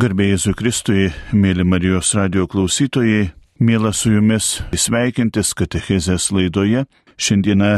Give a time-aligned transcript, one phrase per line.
[0.00, 1.02] Garbėjai Jėzui Kristui,
[1.36, 6.86] mėly Marijos radio klausytojai, mėla su jumis sveikintis Katechizės laidoje.
[7.20, 7.72] Šiandieną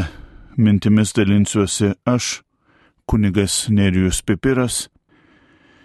[0.55, 2.29] mintimis dalinsiuosi aš,
[3.11, 4.85] kunigas Nerijus Pipiras.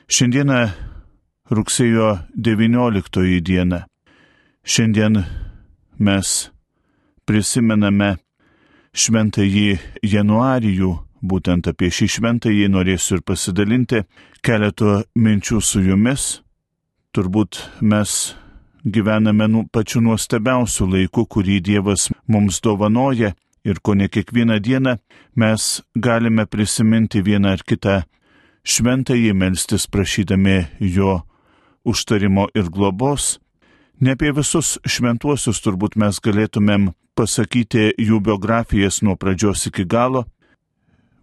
[0.07, 0.61] Šiandieną
[1.51, 3.83] rugsėjo 19 diena.
[4.63, 5.25] Šiandien
[5.99, 6.37] mes
[7.27, 8.13] prisimename
[8.95, 9.73] šventąjį
[10.07, 14.05] Januarijų Būtent apie šį šventąjį norėsiu ir pasidalinti
[14.47, 16.43] keletų minčių su jumis.
[17.11, 18.35] Turbūt mes
[18.85, 24.97] gyvename nu, pačiu nuostabiausiu laiku, kurį Dievas mums dovanoja ir ko ne kiekvieną dieną
[25.35, 28.03] mes galime prisiminti vieną ar kitą
[28.69, 31.23] šventąjį melstis prašydami jo
[31.85, 33.39] užtarimo ir globos.
[34.01, 40.29] Ne apie visus šventuosius turbūt mes galėtumėm pasakyti jų biografijas nuo pradžios iki galo,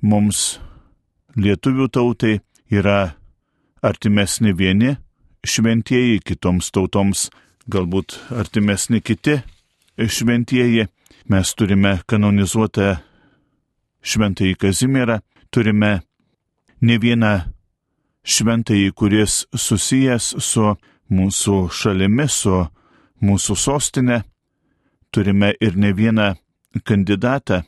[0.02, 0.59] mums
[1.35, 2.40] lietuvių tautai
[2.72, 3.16] yra
[3.86, 4.95] artimesni vieni
[5.45, 7.30] šventieji, kitoms tautoms
[7.70, 9.39] galbūt artimesni kiti
[9.97, 10.88] šventieji.
[11.25, 13.00] Mes turime kanonizuotą
[14.06, 15.16] šventąjį Kazimierą,
[15.50, 16.03] turime
[16.86, 17.31] ne vieną
[18.22, 20.75] šventąjį, kuris susijęs su
[21.09, 22.62] mūsų šalimi, su
[23.25, 24.22] mūsų sostinė,
[25.09, 26.36] turime ir ne vieną
[26.86, 27.64] kandidatą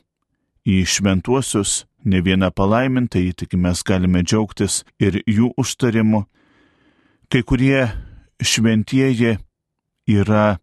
[0.62, 6.24] į šventuosius, ne vieną palaimintą, tik mes galime džiaugtis ir jų užtarimu.
[7.28, 7.88] Kai kurie
[8.40, 9.36] šventieji
[10.08, 10.58] yra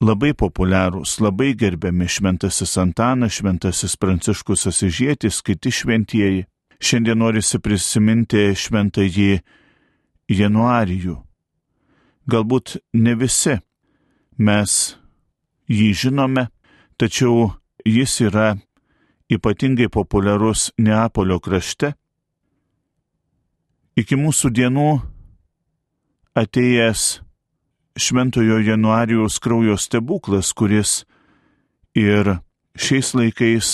[0.00, 6.46] labai populiarūs, labai gerbiami šventasis Antanas, šventasis Pranciškus Asižėtis, kiti šventieji.
[6.78, 9.40] Šiandien norisi prisiminti šventąjį
[10.30, 11.16] Januarijų.
[12.30, 13.56] Galbūt ne visi
[14.38, 14.74] mes
[15.66, 16.46] jį žinome,
[17.00, 17.48] tačiau
[17.82, 18.52] jis yra
[19.28, 21.92] ypatingai populiarus Neapolio krašte,
[23.98, 24.90] iki mūsų dienų
[26.38, 27.06] atėjęs
[27.98, 31.02] Šventojo Januarijos kraujo stebuklas, kuris
[31.98, 32.38] ir
[32.78, 33.70] šiais laikais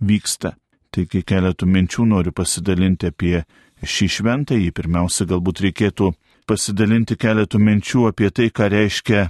[0.00, 0.54] vyksta.
[0.90, 3.42] Taigi keletų minčių noriu pasidalinti apie
[3.84, 4.70] šį šventąjį.
[4.74, 6.08] Pirmiausia, galbūt reikėtų
[6.48, 9.28] pasidalinti keletų minčių apie tai, ką reiškia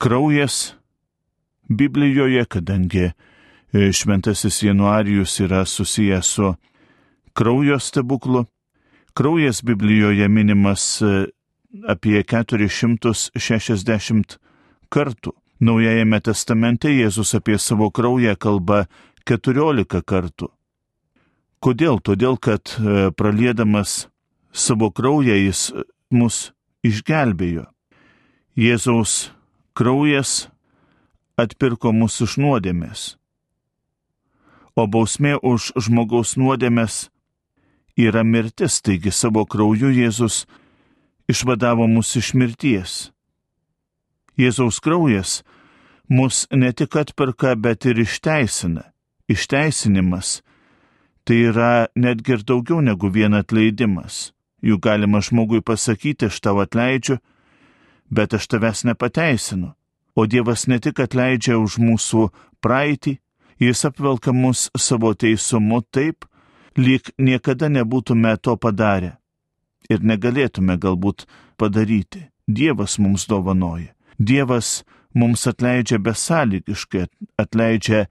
[0.00, 0.76] kraujas
[1.70, 3.10] Biblijoje, kadangi
[3.72, 6.54] šventasis Januarijus yra susijęs su
[7.32, 8.44] kraujo stebuklu.
[9.14, 11.26] Kraujas Biblijoje minimas e,
[11.88, 14.38] apie 460
[14.90, 15.32] kartų.
[15.60, 18.86] Naujajame testamente Jėzus apie savo kraują kalba
[19.28, 20.48] 14 kartų.
[21.60, 22.00] Kodėl?
[22.00, 24.08] Todėl, kad e, pralėdamas
[24.52, 25.72] savo kraują jis
[26.10, 27.66] mus išgelbėjo.
[28.56, 29.30] Jėzaus
[29.74, 30.48] kraujas
[31.38, 33.19] atpirko mus iš nuodėmės
[34.76, 37.08] o bausmė už žmogaus nuodėmės
[37.96, 40.44] yra mirtis, taigi savo krauju Jėzus
[41.30, 43.10] išvadavo mus iš mirties.
[44.38, 45.40] Jėzaus kraujas
[46.08, 48.90] mus ne tik atperka, bet ir išteisina.
[49.30, 50.40] Išteisinimas
[51.24, 54.32] tai yra netgi ir daugiau negu vien atleidimas.
[54.62, 57.20] Juk galima žmogui pasakyti, aš tau atleidžiu,
[58.10, 59.72] bet aš tavęs nepateisinu.
[60.18, 62.28] O Dievas ne tik atleidžia už mūsų
[62.60, 63.20] praeitį,
[63.60, 66.24] Jis apvelka mus savo teisumu taip,
[66.76, 69.16] lyg niekada nebūtume to padarę
[69.90, 71.26] ir negalėtume galbūt
[71.60, 72.28] padaryti.
[72.48, 73.92] Dievas mums dovanoja.
[74.18, 74.82] Dievas
[75.14, 77.06] mums atleidžia besąlygiškai,
[77.38, 78.06] atleidžia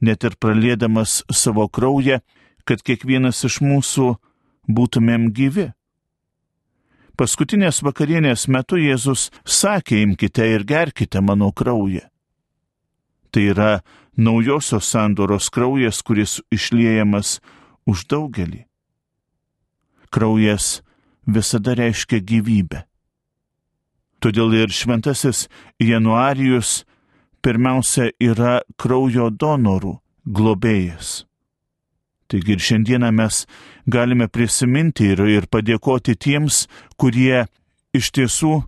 [0.00, 2.20] net ir pralėdamas savo kraują,
[2.66, 4.14] kad kiekvienas iš mūsų
[4.66, 5.70] būtumėm gyvi.
[7.16, 12.04] Paskutinės vakarienės metu Jėzus sakė, imkite ir gerkite mano kraują.
[13.32, 13.70] Tai yra
[14.16, 17.40] naujosios sandoros kraujas, kuris išliejamas
[17.86, 18.64] už daugelį.
[20.10, 20.80] Kraujas
[21.26, 22.84] visada reiškia gyvybę.
[24.22, 25.46] Todėl ir šventasis
[25.82, 26.86] Januarijus
[27.44, 31.26] pirmiausia yra kraujo donorų globėjas.
[32.26, 33.44] Taigi ir šiandieną mes
[33.86, 36.64] galime prisiminti ir, ir padėkoti tiems,
[36.98, 37.44] kurie
[37.94, 38.64] iš tiesų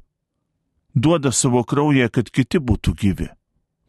[0.95, 3.33] duoda savo kraują, kad kiti būtų gyvi.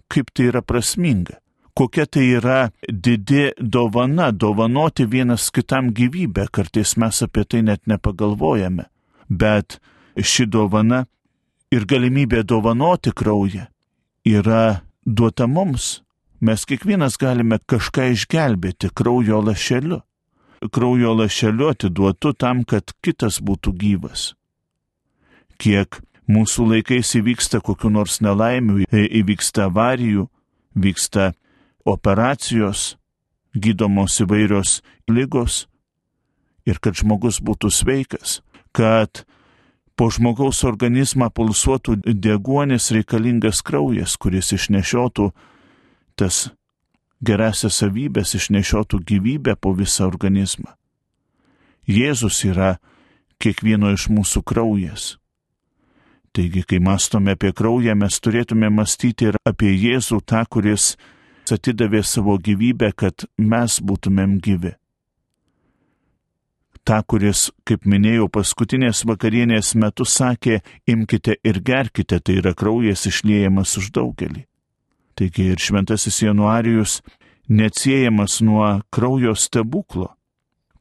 [0.10, 1.38] Kaip tai yra prasminga
[1.80, 2.60] kokia tai yra
[2.92, 8.90] didi dovana dovanoti vienas kitam gyvybę, kartais mes apie tai net nepagalvojame.
[9.30, 9.80] Bet
[10.20, 11.06] ši dovana
[11.72, 13.70] ir galimybė dovanoti kraują
[14.28, 16.02] yra duota mums.
[16.42, 20.02] Mes kiekvienas galime kažką išgelbėti kraujo lašeliu.
[20.76, 24.34] Kraujo lašeliu atiduotu tam, kad kitas būtų gyvas.
[25.60, 30.28] Kiek mūsų laikais įvyksta kokiu nors nelaimiu, įvyksta avarijų,
[30.76, 31.34] vyksta
[31.86, 32.98] operacijos,
[33.56, 34.80] gydomos įvairios
[35.10, 35.68] lygos
[36.68, 38.40] ir kad žmogus būtų sveikas,
[38.72, 39.24] kad
[40.00, 45.32] po žmogaus organizmą pulsuotų deguonis reikalingas kraujas, kuris išnešiotų
[46.20, 46.50] tas
[47.20, 50.72] gerasias savybės, išnešiotų gyvybę po visą organizmą.
[51.90, 52.78] Jėzus yra
[53.42, 55.16] kiekvieno iš mūsų kraujas.
[56.32, 60.94] Taigi, kai mastome apie kraują, mes turėtume mąstyti ir apie Jėzų, tą, kuris
[61.56, 64.76] atidavė savo gyvybę, kad mes būtumėm gyvi.
[66.88, 73.76] Ta, kuris, kaip minėjau, paskutinės vakarienės metu sakė, imkite ir gerkite, tai yra kraujas išliejamas
[73.78, 74.46] už daugelį.
[75.20, 77.02] Taigi ir šventasis Januarijus
[77.50, 80.08] neatsiejamas nuo kraujo stebuklo,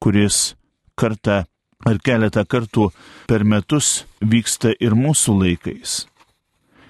[0.00, 0.54] kuris
[0.96, 1.42] kartą
[1.86, 2.90] ar keletą kartų
[3.28, 6.04] per metus vyksta ir mūsų laikais.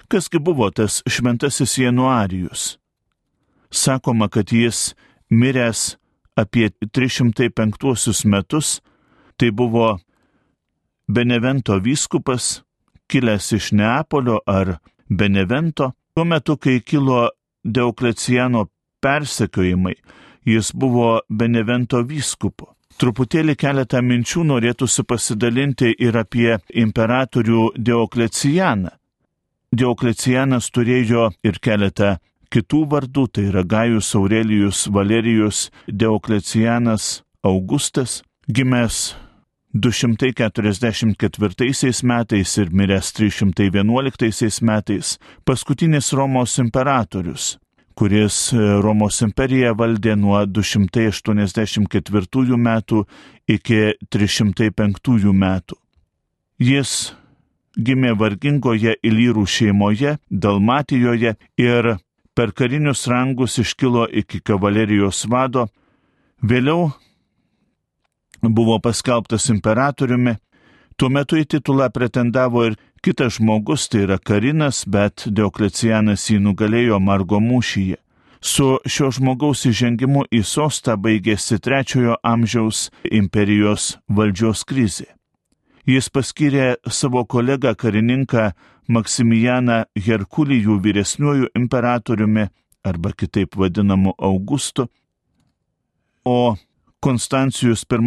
[0.09, 2.77] Kasgi buvo tas šventasis Januarijus?
[3.71, 4.95] Sakoma, kad jis
[5.29, 5.97] miręs
[6.35, 8.81] apie 305 metus,
[9.37, 9.99] tai buvo
[11.07, 12.61] Benevento vyskupas,
[13.07, 14.77] kilęs iš Neapolio ar
[15.09, 17.29] Benevento, tuo metu, kai kilo
[17.63, 18.67] Deukleciano
[19.01, 19.95] persekiojimai,
[20.45, 22.69] jis buvo Benevento vyskupu.
[22.99, 28.91] Truputėlį keletą minčių norėtųsi pasidalinti ir apie imperatorių Deuklecianą.
[29.71, 32.17] Deuklecianas turėjo ir keletą
[32.53, 39.15] kitų vardų, tai yra Gajus Aurelijus Valerijus Dioklecianas Augustas, gimęs
[39.73, 47.57] 244 metais ir miręs 311 metais, paskutinis Romos imperatorius,
[47.93, 53.05] kuris e, Romos imperiją valdė nuo 284 metų
[53.47, 55.75] iki 305 metų.
[56.59, 57.13] Jis
[57.77, 61.97] gimė vargingoje Ilyrų šeimoje, Dalmatijoje ir
[62.35, 65.67] per karinius rangus iškilo iki kavalerijos vado,
[66.41, 66.91] vėliau
[68.41, 70.35] buvo paskelbtas imperatoriumi,
[70.95, 76.99] tuo metu į titulą pretendavo ir kitas žmogus, tai yra Karinas, bet Dioklecianas jį nugalėjo
[76.99, 77.99] Margo mūšyje.
[78.39, 85.18] Su šio žmogaus įžengimu į sostą baigėsi trečiojo amžiaus imperijos valdžios krizė.
[85.89, 88.51] Jis paskyrė savo kolegą karininką
[88.93, 92.43] Maksimijaną Herkulijų vyresniuoju imperatoriumi
[92.85, 94.87] arba kitaip vadinamu Augustu,
[96.25, 96.57] o
[96.99, 97.97] Konstancijus I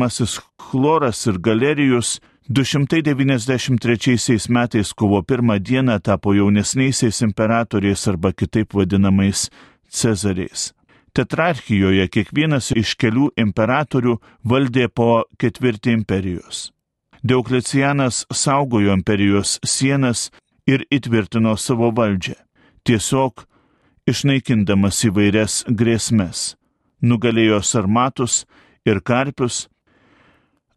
[0.59, 9.51] Chloras ir Galerijus 293 metais kovo pirmą dieną tapo jaunesniaisiais imperatoriais arba kitaip vadinamais
[9.89, 10.73] Cezariais.
[11.13, 16.73] Tetrarchijoje kiekvienas iš kelių imperatorių valdė po ketvirtį imperijos.
[17.23, 20.31] Deuklecianas saugojo imperijos sienas
[20.67, 22.35] ir įtvirtino savo valdžią,
[22.83, 23.45] tiesiog
[24.11, 26.57] išnaikindamas įvairias grėsmes.
[27.03, 28.43] Nugalėjo sarmatus
[28.85, 29.69] ir karpius,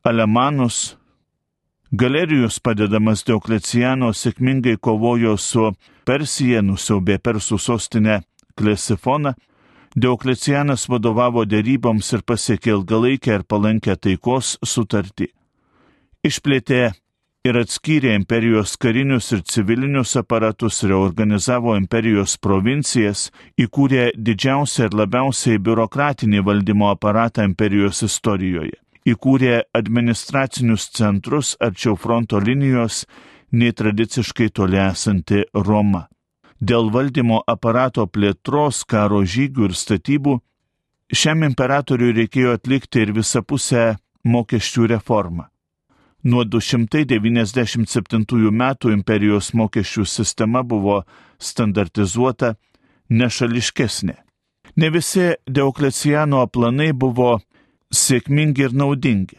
[0.06, 0.98] alemanus.
[1.92, 5.72] Galerijus padedamas Diokleciano sėkmingai kovojo su
[6.06, 8.20] Persija, nusiaubė persų sostinę
[8.58, 9.34] Klesifoną.
[9.96, 15.32] Dioklecianas vadovavo dėryboms ir pasiekė ilgalaikę ir palankę taikos sutartį.
[16.26, 16.80] Išplėtė
[17.46, 23.28] ir atskyrė imperijos karinius ir civilinius aparatus, reorganizavo imperijos provincijas,
[23.62, 28.74] įkūrė didžiausią ir labiausiai biurokratinį valdymo aparatą imperijos istorijoje,
[29.06, 33.04] įkūrė administracinius centrus arčiau fronto linijos,
[33.54, 36.08] nei tradiciškai toli esanti Roma.
[36.58, 40.40] Dėl valdymo aparato plėtros, karo žygių ir statybų,
[41.14, 43.92] šiam imperatoriui reikėjo atlikti ir visapusę
[44.26, 45.52] mokesčių reformą.
[46.26, 51.04] Nuo 297 metų imperijos mokesčių sistema buvo
[51.38, 52.56] standartizuota,
[53.10, 54.16] nešališkesnė.
[54.76, 57.40] Ne visi Diokleciano planai buvo
[57.94, 59.38] sėkmingi ir naudingi.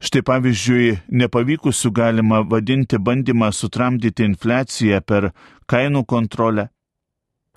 [0.00, 5.32] Štai pavyzdžiui, nepavykusių galima vadinti bandymą sutramdyti infliaciją per
[5.68, 6.70] kainų kontrolę.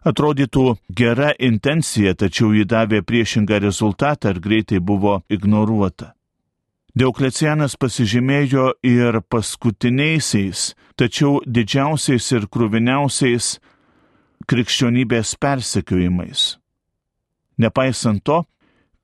[0.03, 6.11] Atrodytų gera intencija, tačiau ji davė priešingą rezultatą ir greitai buvo ignoruota.
[6.93, 13.47] Deuklecianas pasižymėjo ir paskutiniaisiais, tačiau didžiausiais ir krūviniausiais
[14.45, 16.43] krikščionybės persekiojimais.
[17.57, 18.43] Nepaisant to,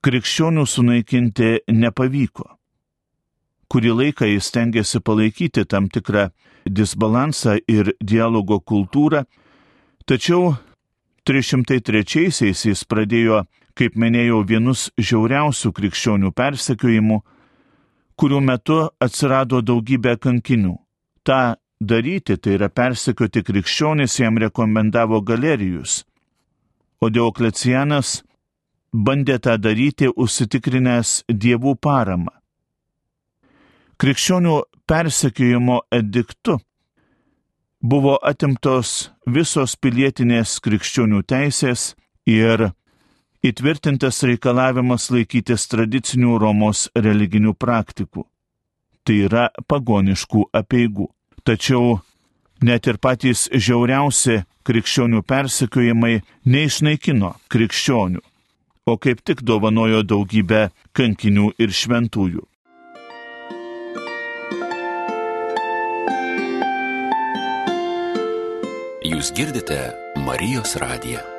[0.05, 2.45] krikščionių sunaikinti nepavyko.
[3.69, 6.27] Kurį laiką jis tengiasi palaikyti tam tikrą
[6.69, 9.23] disbalansą ir dialogo kultūrą,
[10.05, 10.53] tačiau
[11.25, 13.43] 303-aisiais jis pradėjo,
[13.73, 17.21] kaip minėjau, vienus žiauriausių krikščionių persekiojimų,
[18.19, 20.75] kurių metu atsirado daugybė kankinių.
[21.23, 26.03] Ta daryti, tai yra persekioti krikščionis, jam rekomendavo galerijus,
[26.99, 28.19] o Dioklecianas
[28.93, 32.33] bandė tą daryti užsitikrinęs dievų paramą.
[33.99, 34.55] Krikščionių
[34.87, 36.57] persekiojimo ediktu
[37.81, 41.93] buvo atimtos visos pilietinės krikščionių teisės
[42.27, 42.69] ir
[43.45, 48.25] įtvirtintas reikalavimas laikytis tradicinių Romos religinių praktikų.
[49.03, 51.07] Tai yra pagoniškų apieigų.
[51.47, 51.99] Tačiau
[52.61, 58.21] net ir patys žiauriausi krikščionių persekiojimai neišnaikino krikščionių,
[58.85, 62.45] o kaip tik dovanojo daugybę kankinių ir šventųjų.
[69.09, 69.79] Jūs girdite
[70.21, 71.38] Marijos radiją.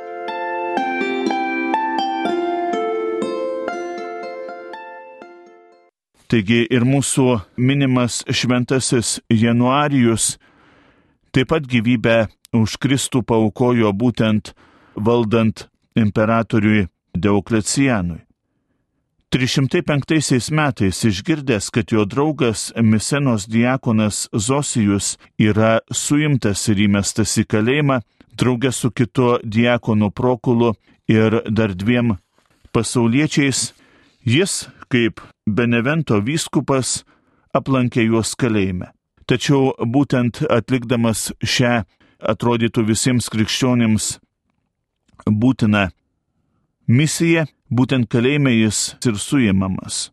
[6.31, 10.37] Taigi ir mūsų minimas šventasis Januarijus
[11.35, 14.53] taip pat gyvybę už Kristų paukojo būtent
[14.95, 15.67] valdant
[15.99, 16.87] imperatoriui
[17.19, 18.21] Deuklecijanui.
[19.31, 28.01] 305 metais išgirdęs, kad jo draugas Misenos diakonas Zosijus yra suimtas ir įmestas į kalėjimą,
[28.39, 30.75] draugė su kitu diakonu Prokulu
[31.11, 32.17] ir dar dviem
[32.75, 33.73] pasauliečiais,
[34.27, 37.05] jis, kaip Benevento vyskupas,
[37.55, 38.91] aplankė juos kalėjime.
[39.31, 41.85] Tačiau būtent atlikdamas šią
[42.33, 44.17] atrodytų visiems krikščionims
[45.27, 45.89] būtiną
[46.91, 50.11] misiją, būtent kalėjime jis ir suimamas.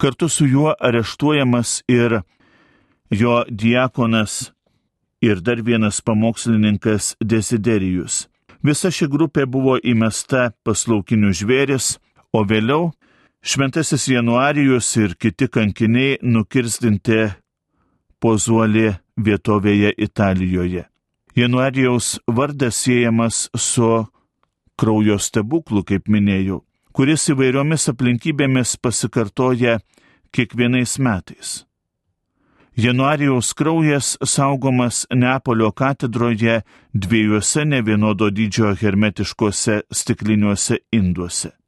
[0.00, 2.22] Kartu su juo areštuojamas ir
[3.10, 4.50] jo diakonas
[5.22, 8.26] ir dar vienas pamokslininkas Desiderijus.
[8.62, 11.98] Visa ši grupė buvo įmesta paslaukinių žvėris,
[12.32, 12.90] o vėliau
[13.42, 17.28] šventasis Januarijus ir kiti kankiniai nukirstinti
[18.20, 20.84] Pozuolė vietovėje Italijoje.
[21.36, 24.04] Januarijaus vardas siejamas su
[24.76, 26.60] kraujo stebuklu, kaip minėjau,
[26.92, 29.78] kuris įvairiomis aplinkybėmis pasikartoja
[30.36, 31.64] kiekvienais metais.
[32.76, 36.60] Januarijaus kraujas saugomas Neapolio katedroje
[36.92, 41.59] dviejose nevienodo dydžio hermetiškuose stikliniuose induose.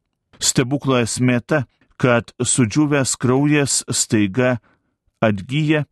[0.42, 1.64] Stebuklo esmė ta,
[1.96, 4.56] kad sudžiūvęs kraujas staiga
[5.22, 5.84] atgyja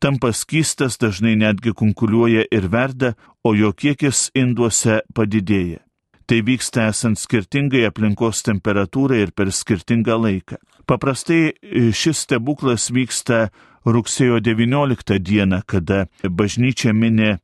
[0.00, 5.84] tampa skystas, dažnai netgi kunkuliuoja ir verda, o jo kiekis induose padidėja.
[6.26, 10.60] Tai vyksta esant skirtingai aplinkos temperatūrai ir per skirtingą laiką.
[10.86, 11.52] Paprastai
[11.94, 13.48] šis stebuklas vyksta
[13.84, 17.38] rugsėjo 19 dieną, kada bažnyčia minė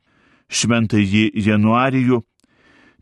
[0.49, 2.23] šventąjį januarijų.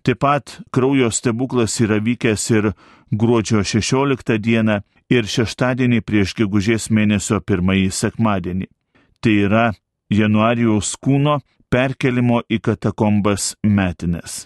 [0.04, 2.72] Taip pat kraujo stebuklas yra vykęs ir
[3.10, 8.68] gruodžio 16 dieną ir šeštadienį prieš gegužės mėnesio pirmąjį sekmadienį
[9.24, 9.70] tai yra
[10.12, 11.38] Januarijaus kūno
[11.72, 14.44] perkelimo į katakombas metinės.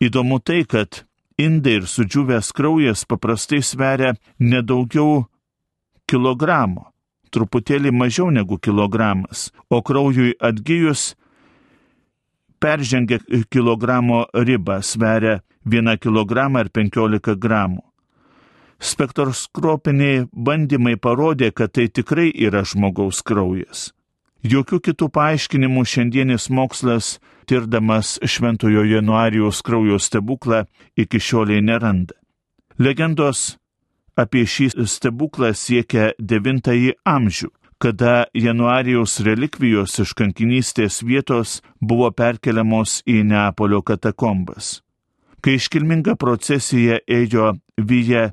[0.00, 1.04] Įdomu tai, kad
[1.40, 5.24] indai ir sudžiūvęs kraujas paprastai sveria nedaugiau
[6.08, 6.90] kilogramo,
[7.32, 11.14] truputėlį mažiau negu kilogramas, o kraujui atgyjus
[12.60, 13.18] peržengia
[13.50, 17.82] kilogramo ribą, sveria 1 kg ir 15 gramų.
[18.80, 23.90] Spektroskopiniai bandymai parodė, kad tai tikrai yra žmogaus kraujas.
[24.40, 30.64] Jokių kitų paaiškinimų šiandienis mokslas, tirdamas Šventojo Januarijos kraujo stebuklą,
[30.96, 32.16] iki šioliai neranda.
[32.80, 33.58] Legendos
[34.16, 43.22] apie šį stebuklą siekia IX amžių, kada Januarijos relikvijos iš kankinystės vietos buvo perkeliamos į
[43.32, 44.82] Neapolio katakombas.
[45.40, 48.30] Kai iškilminga procesija ėjo Vyje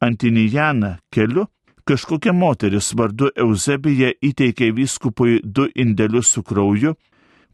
[0.00, 1.48] Antinijaną keliu,
[1.86, 6.96] Kažkokia moteris vardu Eusebija įteikė vyskupui du indėlius su krauju,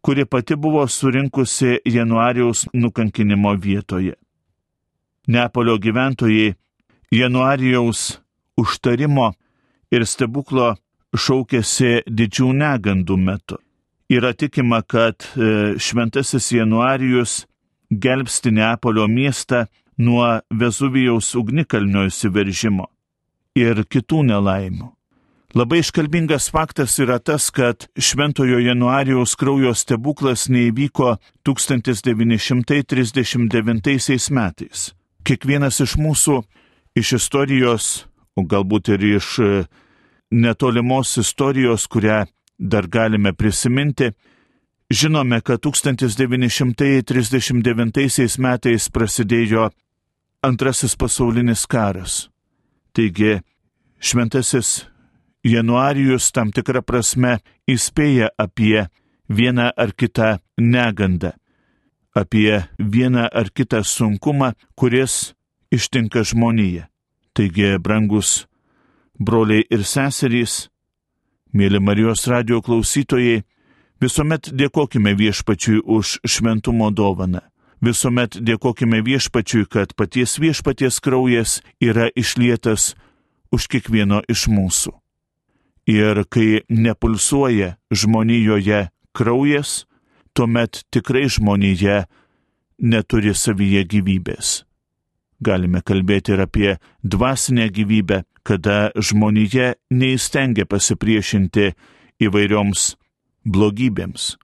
[0.01, 4.15] kuri pati buvo surinkusi Januarijaus nukankinimo vietoje.
[5.29, 6.55] Neapolio gyventojai
[7.13, 8.23] Januarijaus
[8.57, 9.35] užtarimo
[9.93, 10.71] ir stebuklo
[11.17, 13.59] šaukėsi didžių negandų metu.
[14.13, 17.47] Yra tikima, kad e, šventasis Januarijus
[17.91, 19.67] gelbsti Neapolio miestą
[19.99, 22.87] nuo Vezuvijaus ugnikalnio įsiveržimo
[23.57, 24.93] ir kitų nelaimių.
[25.53, 34.97] Labai iškalbingas faktas yra tas, kad Šventojo Januarijaus kraujo stebuklas neįvyko 1939 metais.
[35.29, 36.41] Kiekvienas iš mūsų,
[36.97, 39.29] iš istorijos, o galbūt ir iš
[40.33, 42.25] netolimos istorijos, kurią
[42.59, 44.11] dar galime prisiminti,
[44.91, 49.71] žinome, kad 1939 metais prasidėjo
[50.43, 52.29] antrasis pasaulinis karas.
[52.93, 53.41] Taigi,
[54.01, 54.87] šventasis
[55.45, 57.39] Januarijus tam tikrą prasme
[57.71, 58.87] įspėja apie
[59.29, 61.31] vieną ar kitą negandą,
[62.15, 65.35] apie vieną ar kitą sunkumą, kuris
[65.73, 66.83] ištinka žmoniją.
[67.33, 68.47] Taigi, brangus
[69.25, 70.69] broliai ir seserys,
[71.53, 73.43] Mėly Marijos radio klausytojai,
[74.01, 77.43] visuomet dėkojime viešpačiui už šventumo dovaną.
[77.85, 82.95] Visuomet dėkojime viešpačiui, kad paties viešpaties kraujas yra išlietas
[83.53, 84.95] už kiekvieno iš mūsų.
[85.93, 89.85] Ir kai nepulsuoja žmonijoje kraujas,
[90.33, 92.07] tuomet tikrai žmonija
[92.81, 94.63] neturi savyje gyvybės.
[95.43, 101.73] Galime kalbėti ir apie dvasinę gyvybę, kada žmonija neįstengia pasipriešinti
[102.23, 102.93] įvairioms
[103.47, 104.37] blogybėms.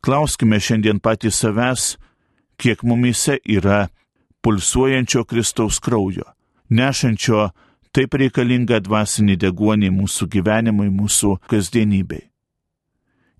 [0.00, 1.96] Klauskime šiandien patys savęs,
[2.56, 3.88] kiek mumise yra
[4.42, 6.24] pulsuojančio Kristaus kraujo,
[6.70, 7.48] nešančio
[7.92, 12.28] taip reikalingą dvasinį deguonį mūsų gyvenimui, mūsų kasdienybei.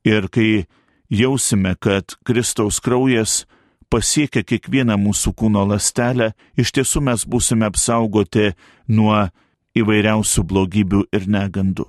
[0.09, 0.67] Ir kai
[1.09, 3.45] jausime, kad Kristaus kraujas
[3.91, 8.53] pasiekia kiekvieną mūsų kūno lastelę, iš tiesų mes būsime apsaugoti
[8.89, 9.29] nuo
[9.79, 11.87] įvairiausių blogybių ir negandų.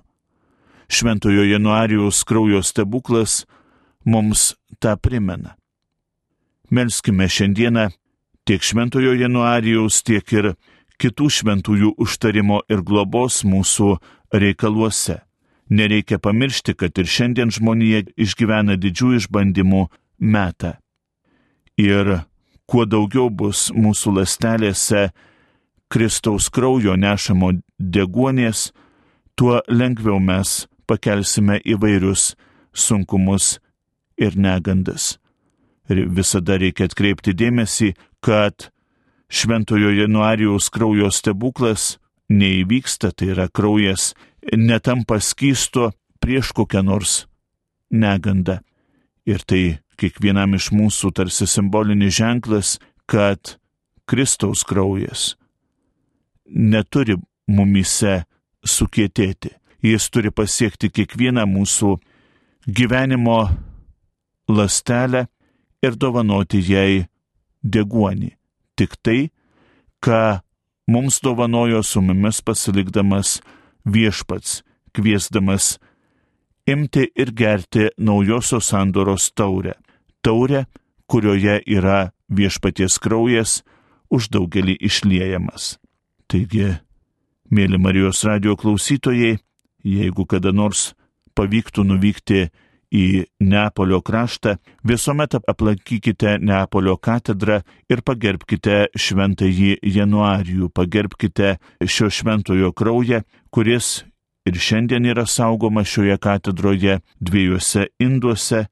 [0.90, 3.44] Šventojo Januarijos kraujo stebuklas
[4.06, 5.56] mums tą primena.
[6.72, 7.90] Melskime šiandieną
[8.46, 10.54] tiek Šventojo Januarijos, tiek ir
[11.00, 13.98] kitų šventųjų užtarimo ir globos mūsų
[14.34, 15.20] reikaluose.
[15.70, 19.84] Nereikia pamiršti, kad ir šiandien žmonija išgyvena didžių išbandymų
[20.20, 20.80] metą.
[21.80, 22.20] Ir
[22.68, 25.10] kuo daugiau bus mūsų lastelėse
[25.90, 28.70] Kristaus kraujo nešamo deguonės,
[29.40, 32.34] tuo lengviau mes pakelsime įvairius
[32.76, 33.58] sunkumus
[34.20, 35.16] ir negandas.
[35.90, 38.70] Ir visada reikia atkreipti dėmesį, kad
[39.32, 41.96] šventojo Januarijos kraujo stebuklas
[42.30, 44.12] neįvyksta, tai yra kraujas
[44.54, 47.24] netampa skysto prieš kokią nors
[47.90, 48.60] negandą.
[49.26, 52.78] Ir tai kiekvienam iš mūsų tarsi simbolinis ženklas,
[53.10, 53.58] kad
[54.10, 55.34] Kristaus kraujas
[56.50, 57.18] neturi
[57.50, 58.24] mumise
[58.66, 59.54] sukėtėti.
[59.86, 61.94] Jis turi pasiekti kiekvieną mūsų
[62.68, 63.40] gyvenimo
[64.50, 65.28] lastelę
[65.86, 67.06] ir dovanoti jai
[67.64, 68.34] deguonį.
[68.76, 69.30] Tik tai,
[70.04, 70.40] ką
[70.92, 73.40] mums dovanojo su mumis pasilikdamas
[73.86, 74.64] viešpats,
[74.96, 75.78] kviesdamas
[76.68, 79.76] imti ir gerti naujosios sandoros taurę.
[80.22, 80.66] Taurę,
[81.08, 83.62] kurioje yra viešpaties kraujas
[84.10, 85.78] už daugelį išliejamas.
[86.30, 86.78] Taigi,
[87.50, 89.38] mėly Marijos radio klausytojai,
[89.86, 90.92] jeigu kada nors
[91.38, 92.50] pavyktų nuvykti
[92.90, 93.06] į
[93.46, 103.22] Neapolio kraštą, visuomet aplankykite Neapolio katedrą ir pagerbkite šventąjį Januarijų, pagerbkite šio šventojo kraują,
[103.54, 104.04] kuris
[104.50, 108.66] ir šiandien yra saugoma šioje katedroje dviejose induose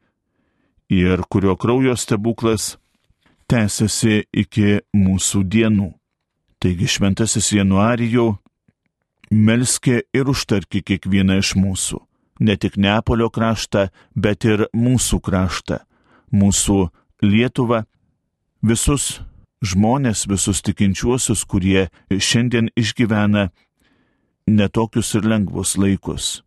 [0.89, 2.76] ir kurio kraujo stebuklas
[3.47, 5.91] tęsiasi iki mūsų dienų.
[6.60, 8.28] Taigi šventasis Januarijų
[9.32, 12.08] melskė ir užtarki kiekvieną iš mūsų
[12.39, 15.82] ne tik Neapolio kraštą, bet ir mūsų kraštą,
[16.34, 16.88] mūsų
[17.26, 17.84] Lietuvą,
[18.62, 19.21] visus
[19.65, 23.50] žmonės, visus tikinčiuosius, kurie šiandien išgyvena
[24.47, 26.43] netokius ir lengvus laikus.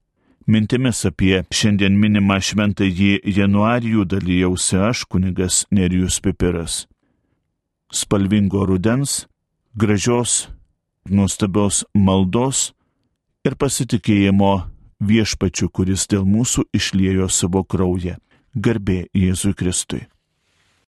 [0.50, 6.88] Mintimis apie šiandien minimą šventąjį Januarijų dalyjausi aš, kunigas Nerijus Pipiras.
[7.94, 9.28] Spalvingo rudens,
[9.78, 10.48] gražios,
[11.06, 12.72] nuostabios maldos
[13.46, 14.50] ir pasitikėjimo
[14.98, 18.16] viešpačiu, kuris dėl mūsų išliejo savo kraują.
[18.50, 20.08] Garbė Jėzui Kristui.